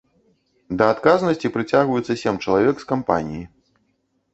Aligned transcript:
Да 0.79 0.87
адказнасці 0.93 1.53
прыцягваюцца 1.59 2.13
сем 2.25 2.35
чалавек 2.49 2.75
з 2.87 2.93
кампаніі. 2.97 3.51